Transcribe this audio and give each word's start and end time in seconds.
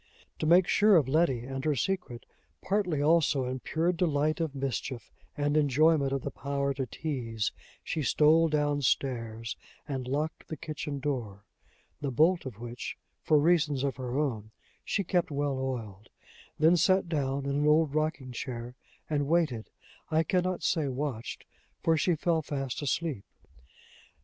To 0.39 0.47
make 0.47 0.67
sure 0.67 0.95
of 0.95 1.07
Letty 1.07 1.41
and 1.41 1.63
her 1.63 1.75
secret, 1.75 2.25
partly 2.63 3.03
also 3.03 3.45
in 3.45 3.59
pure 3.59 3.91
delight 3.91 4.39
of 4.39 4.55
mischief, 4.55 5.11
and 5.37 5.55
enjoyment 5.55 6.11
of 6.11 6.23
the 6.23 6.31
power 6.31 6.73
to 6.73 6.87
tease, 6.87 7.51
she 7.83 8.01
stole 8.01 8.49
down 8.49 8.81
stairs, 8.81 9.55
and 9.87 10.07
locked 10.07 10.47
the 10.47 10.57
kitchen 10.57 10.99
door 10.99 11.45
the 11.99 12.09
bolt 12.09 12.47
of 12.47 12.57
which, 12.59 12.97
for 13.21 13.37
reasons 13.37 13.83
of 13.83 13.97
her 13.97 14.17
own, 14.17 14.49
she 14.83 15.03
kept 15.03 15.29
well 15.29 15.59
oiled; 15.59 16.09
then 16.57 16.75
sat 16.77 17.07
down 17.07 17.45
in 17.45 17.51
an 17.51 17.67
old 17.67 17.93
rocking 17.93 18.31
chair, 18.31 18.73
and 19.07 19.27
waited 19.27 19.69
I 20.09 20.23
can 20.23 20.41
not 20.43 20.63
say 20.63 20.87
watched, 20.87 21.45
for 21.83 21.95
she 21.95 22.15
fell 22.15 22.41
fast 22.41 22.81
asleep. 22.81 23.23